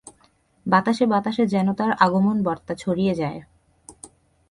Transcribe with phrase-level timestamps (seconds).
[0.65, 3.39] বাতাসে বাতাসে যেন তার আগমনবার্তা ছড়িয়ে যায়।